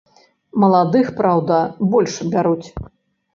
[0.61, 1.59] Маладых, праўда,
[1.93, 2.67] больш бяруць.